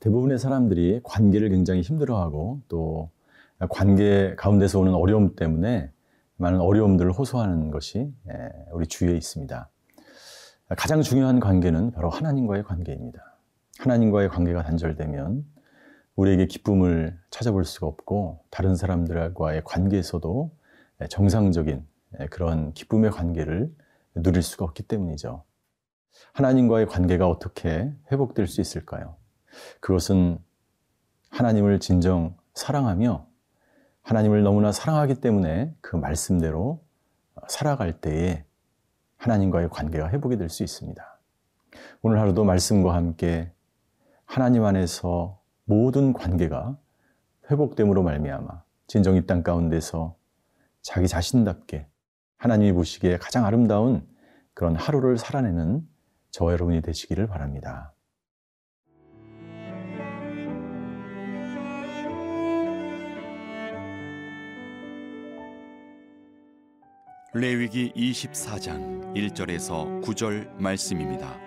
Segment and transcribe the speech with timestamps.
[0.00, 3.10] 대부분의 사람들이 관계를 굉장히 힘들어하고 또
[3.70, 5.90] 관계 가운데서 오는 어려움 때문에
[6.36, 8.34] 많은 어려움들을 호소하는 것이 예,
[8.72, 9.68] 우리 주위에 있습니다.
[10.76, 13.38] 가장 중요한 관계는 바로 하나님과의 관계입니다.
[13.78, 15.44] 하나님과의 관계가 단절되면
[16.16, 20.50] 우리에게 기쁨을 찾아볼 수가 없고 다른 사람들과의 관계에서도
[21.08, 21.86] 정상적인
[22.30, 23.72] 그런 기쁨의 관계를
[24.14, 25.44] 누릴 수가 없기 때문이죠.
[26.32, 29.16] 하나님과의 관계가 어떻게 회복될 수 있을까요?
[29.80, 30.38] 그것은
[31.30, 33.26] 하나님을 진정 사랑하며
[34.02, 36.82] 하나님을 너무나 사랑하기 때문에 그 말씀대로
[37.48, 38.44] 살아갈 때에
[39.18, 41.18] 하나님과의 관계가 회복이 될 수 있습니다.
[42.02, 43.52] 오늘 하루도 말씀과 함께
[44.24, 46.78] 하나님 안에서 모든 관계가
[47.50, 50.16] 회복됨으로 말미암아 진정 이 땅 가운데서
[50.80, 51.86] 자기 자신답게
[52.38, 54.06] 하나님이 보시기에 가장 아름다운
[54.54, 55.86] 그런 하루를 살아내는
[56.30, 57.92] 저와 여러분이 되시기를 바랍니다.
[67.34, 71.38] 레위기 24장 1절에서 9절 말씀입니다.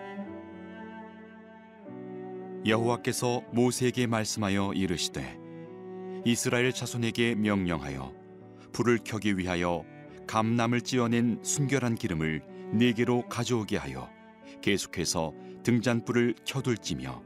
[2.68, 5.40] 여호와께서 모세에게 말씀하여 이르시되
[6.24, 8.14] 이스라엘 자손에게 명령하여
[8.74, 9.84] 불을 켜기 위하여
[10.28, 12.44] 감남을 찌어낸 순결한 기름을
[12.74, 14.08] 네 개로 가져오게 하여
[14.62, 17.24] 계속해서 등잔불을 켜둘지며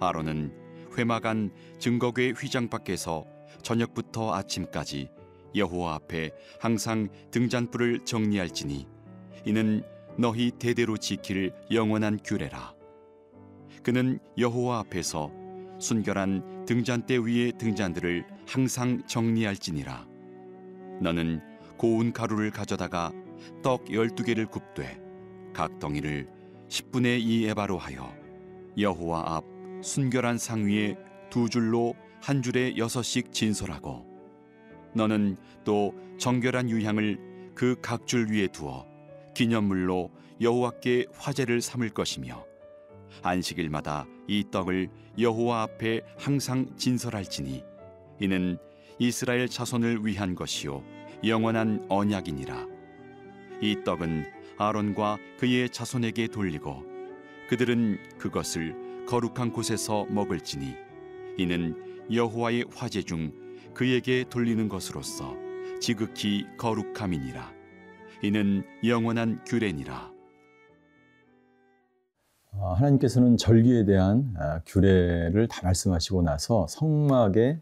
[0.00, 0.52] 아론은
[0.98, 3.26] 회막 안 증거궤 휘장 밖에서
[3.62, 5.08] 저녁부터 아침까지
[5.56, 6.30] 여호와 앞에
[6.60, 8.86] 항상 등잔불을 정리할지니
[9.44, 9.82] 이는
[10.18, 12.74] 너희 대대로 지킬 영원한 규례라.
[13.82, 15.30] 그는 여호와 앞에서
[15.78, 20.06] 순결한 등잔대 위의 등잔들을 항상 정리할지니라.
[21.00, 21.40] 너는
[21.76, 23.12] 고운 가루를 가져다가
[23.62, 25.00] 떡 열두 개를 굽되
[25.52, 26.28] 각 덩이를
[26.68, 28.12] 10분의 2 에바로 하여
[28.78, 29.44] 여호와 앞
[29.82, 30.96] 순결한 상 위에
[31.30, 34.15] 두 줄로 한 줄에 여섯씩 진설하고
[34.96, 38.86] 너는 또 정결한 유향을 그 각 줄 위에 두어
[39.34, 42.44] 기념물로 여호와께 화제를 삼을 것이며
[43.22, 47.64] 안식일마다 이 떡을 여호와 앞에 항상 진설할지니
[48.20, 48.58] 이는
[48.98, 50.82] 이스라엘 자손을 위한 것이요
[51.24, 52.66] 영원한 언약이니라.
[53.62, 54.26] 이 떡은
[54.58, 56.82] 아론과 그의 자손에게 돌리고
[57.48, 58.74] 그들은 그것을
[59.06, 60.74] 거룩한 곳에서 먹을지니
[61.38, 63.32] 이는 여호와의 화제 중
[63.76, 65.34] 그에게 돌리는 것으로서
[65.82, 67.52] 지극히 거룩함이니라
[68.22, 70.12] 이는 영원한 규례니라
[72.52, 77.60] 아, 하나님께서는 절기에 대한 아, 규례를 다 말씀하시고 나서 성막의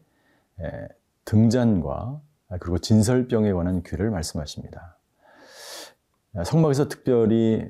[1.25, 4.97] 등잔과 아, 그리고 진설병에 관한 규례를 말씀하십니다.
[6.45, 7.61] 성막에서 특별히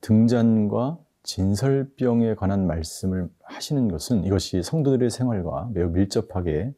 [0.00, 6.72] 등잔과 진설병에 관한 말씀을 하시는 것은 이것이 성도들의 생활과 매우 밀접하게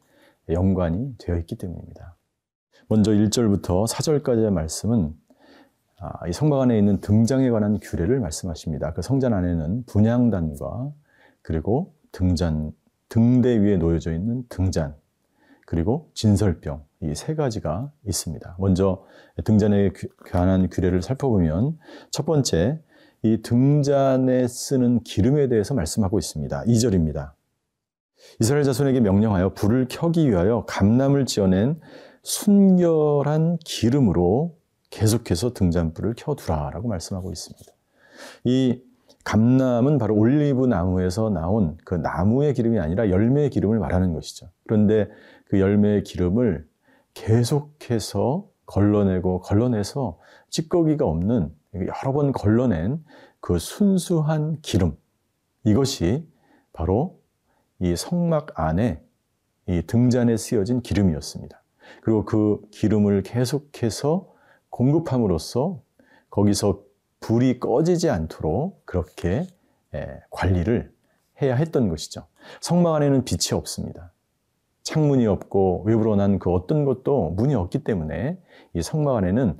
[0.50, 2.16] 연관이 되어 있기 때문입니다.
[2.88, 5.14] 먼저 1절부터 4절까지의 말씀은
[6.00, 8.92] 아, 이 성막 안에 있는 등장에 관한 규례를 말씀하십니다.
[8.92, 10.92] 그 성전 안에는 분향단과
[11.42, 12.72] 그리고 등잔,
[13.08, 14.96] 등대 위에 놓여져 있는 등잔,
[15.64, 18.56] 그리고 진설병, 이 세 가지가 있습니다.
[18.58, 19.04] 먼저
[19.44, 19.90] 등잔에
[20.30, 21.78] 관한 규례를 살펴보면
[22.10, 22.80] 첫 번째,
[23.22, 26.64] 이 등잔에 쓰는 기름에 대해서 말씀하고 있습니다.
[26.64, 27.32] 2절입니다.
[28.40, 31.80] 이스라엘 자손에게 명령하여 불을 켜기 위하여 감남을 지어낸
[32.22, 34.56] 순결한 기름으로
[34.90, 37.72] 계속해서 등잔불을 켜두라라고 말씀하고 있습니다.
[38.44, 38.80] 이
[39.24, 44.48] 감남은 바로 올리브 나무에서 나온 그 나무의 기름이 아니라 열매의 기름을 말하는 것이죠.
[44.64, 45.08] 그런데
[45.46, 46.66] 그 열매의 기름을
[47.14, 50.18] 계속해서 걸러내고 걸러내서
[50.50, 53.02] 찌꺼기가 없는 여러 번 걸러낸
[53.40, 54.96] 그 순수한 기름
[55.64, 56.28] 이것이
[56.72, 57.21] 바로
[57.82, 59.02] 이 성막 안에
[59.66, 61.60] 이 등잔에 쓰여진 기름이었습니다.
[62.02, 64.32] 그리고 그 기름을 계속해서
[64.70, 65.82] 공급함으로써
[66.30, 66.80] 거기서
[67.18, 69.46] 불이 꺼지지 않도록 그렇게
[69.94, 70.92] 예, 관리를
[71.42, 72.26] 해야 했던 것이죠.
[72.60, 74.12] 성막 안에는 빛이 없습니다.
[74.84, 78.38] 창문이 없고 외부로 난 그 어떤 것도 문이 없기 때문에
[78.74, 79.58] 이 성막 안에는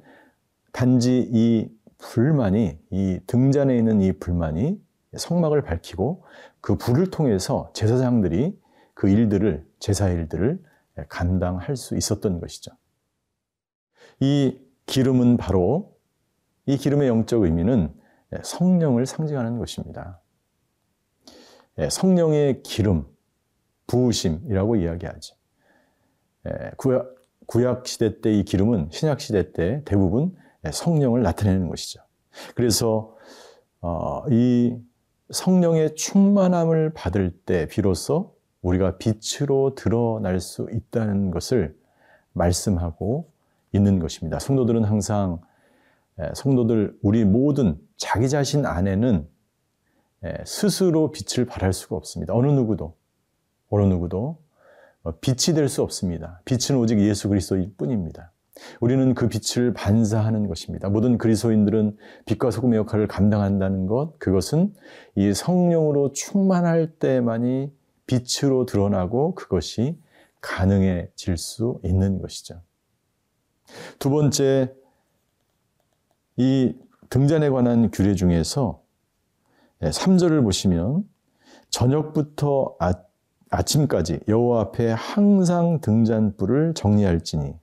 [0.73, 4.81] 단지 이 불만이 이 등잔에 있는 이 불만이
[5.17, 6.25] 성막을 밝히고
[6.63, 8.59] 그 불을 통해서 제사장들이
[8.95, 10.63] 그 일들을 제사 일들을
[11.09, 12.71] 감당할 수 있었던 것이죠.
[14.21, 15.95] 이 기름은 바로
[16.67, 17.93] 이 기름의 영적 의미는
[18.43, 20.21] 성령을 상징하는 것입니다.
[21.79, 23.07] 예, 성령의 기름,
[23.87, 25.35] 부으심이라고 이야기하죠.
[26.47, 27.15] 예, 구약,
[27.47, 30.37] 구약 시대 때 이 기름은 신약 시대 때 대부분
[30.71, 32.01] 성령을 나타내는 것이죠.
[32.55, 33.17] 그래서
[33.81, 34.79] 어, 이
[35.31, 41.77] 성령의 충만함을 받을 때 비로소 우리가 빛으로 드러날 수 있다는 것을
[42.33, 43.31] 말씀하고
[43.73, 44.39] 있는 것입니다.
[44.39, 45.41] 성도들은 항상
[46.35, 49.27] 성도들 우리 모든 자기 자신 안에는
[50.45, 52.35] 스스로 빛을 발할 수가 없습니다.
[52.35, 52.95] 어느 누구도
[53.71, 54.39] 어느 누구도
[55.03, 56.41] 어, 빛이 될 수 없습니다.
[56.45, 58.31] 빛은 오직 예수 그리스도일 뿐입니다.
[58.81, 60.89] 우리는 그 빛을 반사하는 것입니다.
[60.89, 61.97] 모든 그리스도인들은
[62.27, 64.75] 빛과 소금의 역할을 감당한다는 것, 그것은
[65.15, 67.73] 이 성령으로 충만할 때만이
[68.07, 69.99] 빛으로 드러나고 그것이
[70.41, 72.61] 가능해질 수 있는 것이죠.
[73.99, 74.75] 두 번째,
[76.37, 76.75] 이
[77.09, 78.83] 등잔에 관한 규례 중에서
[79.81, 81.05] 3절을 보시면
[81.71, 82.93] 저녁부터 아,
[83.51, 87.55] 아침까지 여호와 앞에 항상 등잔불을 정리할지니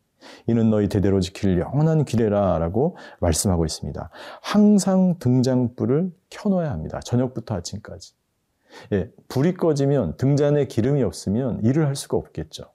[0.47, 4.09] 이는 너희 대대로 지킬 영원한 규례라라고 말씀하고 있습니다.
[4.41, 6.99] 항상 등잔불을 켜놓아야 합니다.
[6.99, 8.13] 저녁부터 아침까지.
[8.93, 12.65] 예, 불이 꺼지면 등잔에 기름이 없으면 일을 할 수가 없겠죠.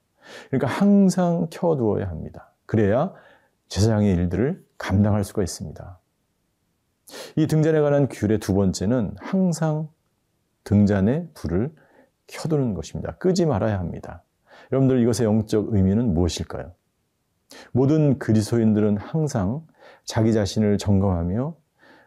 [0.50, 2.52] 그러니까 항상 켜두어야 합니다.
[2.66, 3.12] 그래야
[3.68, 5.98] 제사장의 일들을 감당할 수가 있습니다.
[7.36, 9.88] 이 등잔에 관한 규례 두 번째는 항상
[10.64, 11.72] 등잔에 불을
[12.26, 13.16] 켜두는 것입니다.
[13.16, 14.22] 끄지 말아야 합니다.
[14.72, 16.72] 여러분들 이것의 영적 의미는 무엇일까요?
[17.72, 19.66] 모든 그리스도인들은 항상
[20.04, 21.54] 자기 자신을 점검하며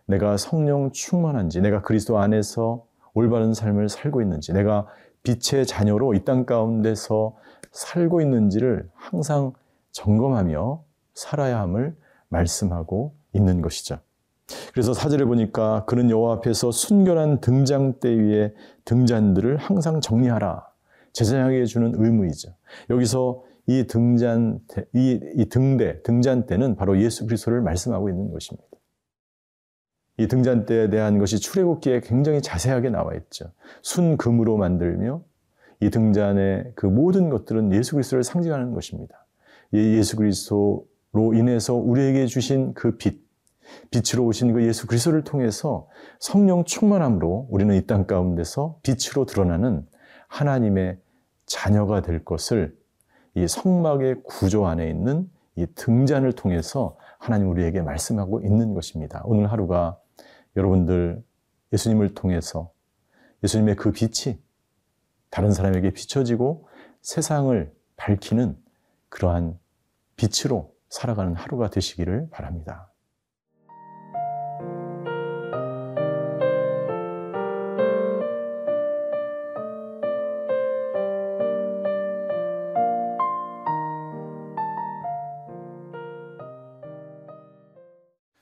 [0.08, 4.88] 내가 성령 충만한지, 내가 그리스도 안에서 올바른 삶을 살고 있는지, 내가
[5.24, 7.36] 빛의 자녀로 이 땅 가운데서
[7.72, 9.54] 살고 있는지를 항상
[9.92, 11.96] 점검하며 살아야 함을
[12.30, 14.00] 말씀하고 있는 것이죠.
[14.72, 18.54] 그래서 사절에 보니까 그는 여호와 앞에서 순결한 등장대 위에
[18.86, 20.66] 등잔들을 항상 정리하라.
[21.12, 22.54] 제사장에게 주는 의무이죠.
[22.90, 24.60] 여기서 이 등잔,
[24.94, 28.66] 이, 이 등대, 등잔대는 바로 예수 그리스도를 말씀하고 있는 것입니다.
[30.18, 33.52] 이 등잔대에 대한 것이 출애굽기에 굉장히 자세하게 나와 있죠.
[33.84, 35.22] 순금으로 만들며
[35.82, 39.28] 이 등잔의 그 모든 것들은 예수 그리스도를 상징하는 것입니다.
[39.74, 43.22] 예수 그리스도로 인해서 우리에게 주신 그 빛,
[43.92, 49.86] 빛으로 오신 그 예수 그리스도를 통해서 성령 충만함으로 우리는 이 땅 가운데서 빛으로 드러나는
[50.30, 51.00] 하나님의
[51.46, 52.77] 자녀가 될 것을
[53.38, 59.22] 이 성막의 구조 안에 있는 이 등잔을 통해서 하나님 우리에게 말씀하고 있는 것입니다.
[59.26, 60.00] 오늘 하루가
[60.56, 61.24] 여러분들
[61.72, 62.72] 예수님을 통해서
[63.44, 64.40] 예수님의 그 빛이
[65.30, 66.68] 다른 사람에게 비춰지고
[67.04, 68.58] 세상을 밝히는
[69.10, 69.60] 그러한
[70.16, 72.92] 빛으로 살아가는 하루가 되시기를 바랍니다.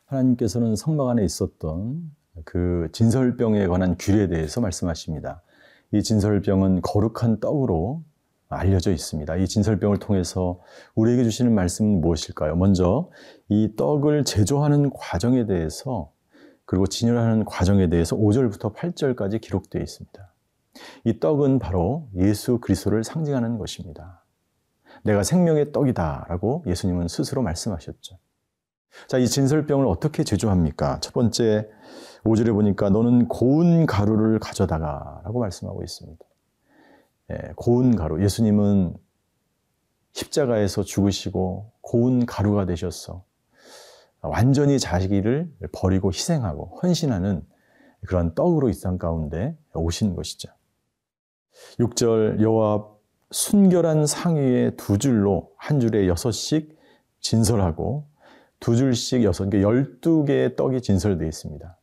[0.05, 2.11] 하나님께서는 성막 안에 있었던
[2.43, 5.41] 그 진설병에 관한 규례에 대해서 말씀하십니다.
[5.91, 8.03] 이 진설병은 거룩한 떡으로
[8.49, 9.35] 알려져 있습니다.
[9.37, 10.59] 이 진설병을 통해서
[10.93, 12.55] 우리에게 주시는 말씀은 무엇일까요?
[12.55, 13.09] 먼저
[13.49, 16.11] 이 떡을 제조하는 과정에 대해서
[16.65, 20.33] 그리고 진열하는 과정에 대해서 5절부터 8절까지 기록되어 있습니다.
[21.05, 24.23] 이 떡은 바로 예수 그리스도를 상징하는 것입니다.
[25.03, 28.17] 내가 생명의 떡이다라고 예수님은 스스로 말씀하셨죠.
[29.07, 30.99] 자, 이 진설병을 어떻게 제조합니까?
[30.99, 31.69] 첫 번째
[32.23, 36.25] 5절에 보니까 너는 고운 가루를 가져다가 라고 말씀하고 있습니다.
[37.31, 38.23] 예, 고운 가루.
[38.23, 38.95] 예수님은
[40.13, 43.23] 십자가에서 죽으시고 고운 가루가 되셨어.
[44.21, 47.45] 완전히 자기를 버리고 희생하고 헌신하는
[48.07, 50.49] 그런 떡으로 이땅 가운데 오신 것이죠.
[51.79, 52.87] 6절 여호와
[53.31, 56.77] 순결한 상위에 두 줄로 한 줄에 여섯씩
[57.19, 58.07] 진설하고
[58.65, 61.77] 두 줄씩 여섯, 그러니까 열두 개의 떡이 진설되어 있습니다.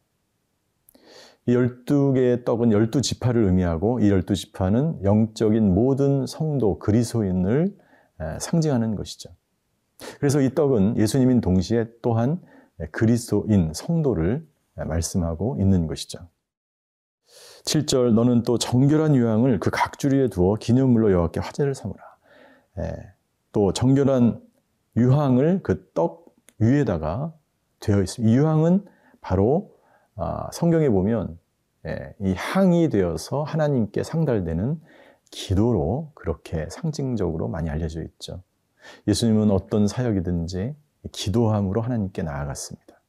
[1.47, 7.79] 이 열두 개의 떡은 열두 지파를 의미하고 이 열두 지파는 영적인 모든 성도 그리스도인을
[8.41, 9.31] 상징하는 것이죠.
[10.19, 12.43] 그래서 이 떡은 예수님인 동시에 또한
[12.91, 16.19] 그리스도인 성도를 말씀하고 있는 것이죠.
[17.65, 22.03] 7절 너는 또 정결한 유향을 그 각주리에 두어 기념물로 여호와께 화제를 삼으라.
[23.53, 24.43] 또 정결한
[24.97, 26.22] 유향을 그 떡
[26.59, 27.35] 위에다가
[27.81, 28.33] 되어 있습니다.
[28.33, 28.85] 이 유황은
[29.21, 29.73] 바로
[30.17, 31.39] 아, 성경에 보면
[31.87, 34.81] 예, 이 향이 되어서 하나님께 상달되는
[35.31, 38.43] 기도로 그렇게 상징적으로 많이 알려져 있죠.
[39.09, 40.77] 예수님은 어떤 사역이든지
[41.11, 43.01] 기도함으로 하나님께 나아갔습니다.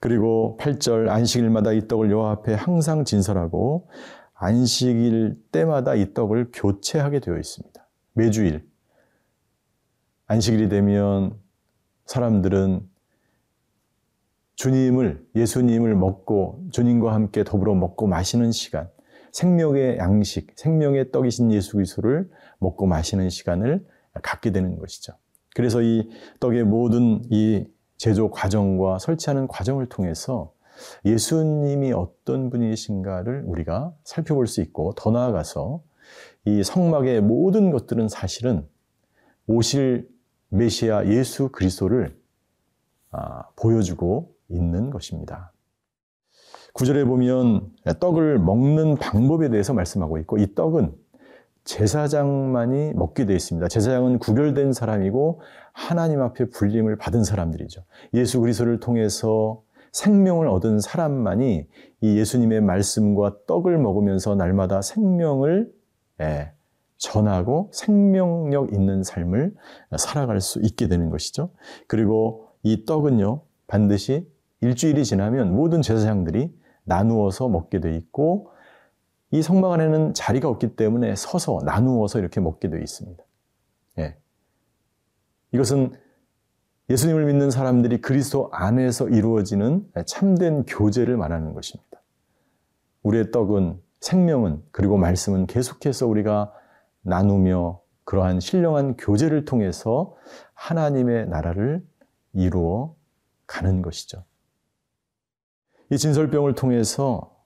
[0.00, 3.88] 그리고 8절 안식일마다 이 떡을 여호와 앞에 항상 진설하고
[4.34, 7.86] 안식일 때마다 이 떡을 교체하게 되어 있습니다.
[8.12, 8.68] 매주일
[10.26, 11.38] 안식일이 되면
[12.06, 12.88] 사람들은
[14.56, 18.88] 주님을, 예수님을 먹고 주님과 함께 더불어 먹고 마시는 시간,
[19.32, 23.84] 생명의 양식, 생명의 떡이신 예수 그리스도를 먹고 마시는 시간을
[24.22, 25.12] 갖게 되는 것이죠.
[25.54, 26.08] 그래서 이
[26.40, 27.66] 떡의 모든 이
[27.98, 30.52] 제조 과정과 설치하는 과정을 통해서
[31.04, 35.82] 예수님이 어떤 분이신가를 우리가 살펴볼 수 있고 더 나아가서
[36.46, 38.66] 이 성막의 모든 것들은 사실은
[39.46, 40.08] 오실
[40.48, 42.16] 메시아 예수 그리스도를
[43.10, 45.52] 아, 보여주고 있는 것입니다.
[46.72, 50.94] 구절에 보면 떡을 먹는 방법에 대해서 말씀하고 있고 이 떡은
[51.64, 53.68] 제사장만이 먹게 되어 있습니다.
[53.68, 55.40] 제사장은 구별된 사람이고
[55.72, 57.82] 하나님 앞에 불림을 받은 사람들이죠.
[58.14, 59.62] 예수 그리스도를 통해서
[59.92, 61.66] 생명을 얻은 사람만이
[62.02, 65.72] 이 예수님의 말씀과 떡을 먹으면서 날마다 생명을
[66.20, 66.52] 예,
[66.98, 69.54] 전하고 생명력 있는 삶을
[69.98, 71.50] 살아갈 수 있게 되는 것이죠.
[71.86, 74.28] 그리고 이 떡은요, 반드시
[74.60, 78.50] 일주일이 지나면 모든 제사장들이 나누어서 먹게 돼 있고
[79.30, 83.22] 이 성막 안에는 자리가 없기 때문에 서서 나누어서 이렇게 먹게 되어 있습니다.
[83.98, 84.16] 예.
[85.52, 85.92] 이것은
[86.88, 92.00] 예수님을 믿는 사람들이 그리스도 안에서 이루어지는 참된 교제를 말하는 것입니다.
[93.02, 96.52] 우리의 떡은 생명은 그리고 말씀은 계속해서 우리가
[97.06, 100.14] 나누며 그러한 신령한 교제를 통해서
[100.54, 101.84] 하나님의 나라를
[102.32, 102.94] 이루어
[103.46, 104.24] 가는 것이죠.
[105.90, 107.36] 이 진설병을 통해서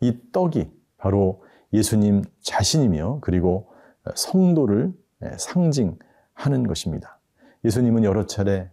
[0.00, 3.72] 이 떡이 바로 예수님 자신이며 그리고
[4.14, 4.92] 성도를
[5.36, 7.18] 상징하는 것입니다.
[7.64, 8.70] 예수님은 여러 차례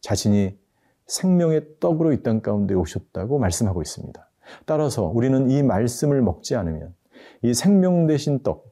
[0.00, 0.58] 자신이
[1.06, 4.30] 생명의 떡으로 이 땅 가운데 오셨다고 말씀하고 있습니다.
[4.66, 6.94] 따라서 우리는 이 말씀을 먹지 않으면
[7.42, 8.71] 이 생명 대신 떡,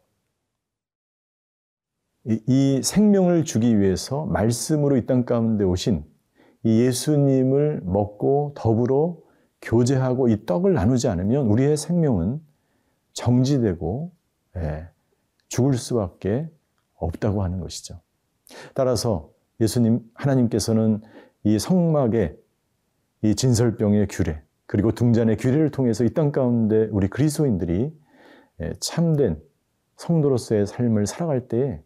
[2.26, 6.04] 이 생명을 주기 위해서 말씀으로 이 땅 가운데 오신
[6.64, 9.16] 이 예수님을 먹고 더불어
[9.62, 12.40] 교제하고 이 떡을 나누지 않으면 우리의 생명은
[13.14, 14.12] 정지되고
[14.56, 14.88] 예,
[15.48, 16.48] 죽을 수밖에
[16.96, 18.00] 없다고 하는 것이죠.
[18.74, 21.00] 따라서 예수님 하나님께서는
[21.44, 22.36] 이 성막의
[23.22, 27.92] 이 진설병의 규례 그리고 등잔의 규례를 통해서 이 땅 가운데 우리 그리스도인들이
[28.60, 29.40] 예, 참된
[29.96, 31.82] 성도로서의 삶을 살아갈 때에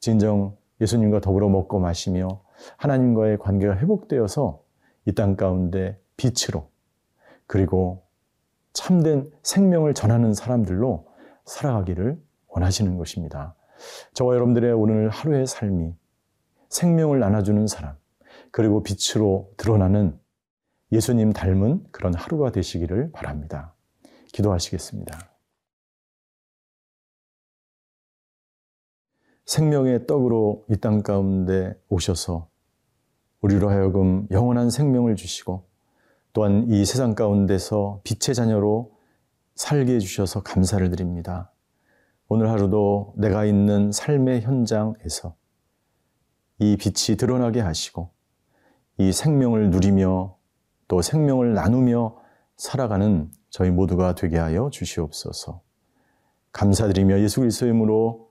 [0.00, 2.42] 진정 예수님과 더불어 먹고 마시며
[2.76, 4.62] 하나님과의 관계가 회복되어서
[5.06, 6.70] 이 땅 가운데 빛으로
[7.46, 8.02] 그리고
[8.72, 11.06] 참된 생명을 전하는 사람들로
[11.44, 13.54] 살아가기를 원하시는 것입니다.
[14.14, 15.94] 저와 여러분들의 오늘 하루의 삶이
[16.70, 17.96] 생명을 나눠주는 사람,
[18.50, 20.18] 그리고 빛으로 드러나는
[20.90, 23.74] 예수님 닮은 그런 하루가 되시기를 바랍니다.
[24.32, 25.33] 기도하시겠습니다.
[29.46, 32.48] 생명의 떡으로 이 땅 가운데 오셔서
[33.40, 35.64] 우리로 하여금 영원한 생명을 주시고
[36.32, 38.92] 또한 이 세상 가운데서 빛의 자녀로
[39.54, 41.52] 살게 해주셔서 감사를 드립니다.
[42.28, 45.36] 오늘 하루도 내가 있는 삶의 현장에서
[46.58, 48.10] 이 빛이 드러나게 하시고
[48.98, 50.36] 이 생명을 누리며
[50.88, 52.16] 또 생명을 나누며
[52.56, 55.60] 살아가는 저희 모두가 되게 하여 주시옵소서.
[56.52, 58.30] 감사드리며 예수 그리스도의 이름으로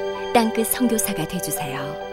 [0.33, 2.10] 땅끝 성교사가 되주세요.